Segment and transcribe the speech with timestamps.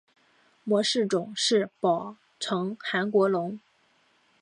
[0.63, 3.59] 模式种是宝城韩国龙。